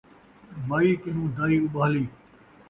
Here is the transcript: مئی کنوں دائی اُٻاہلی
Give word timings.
مئی 0.67 0.89
کنوں 1.01 1.29
دائی 1.37 1.57
اُٻاہلی 1.63 2.03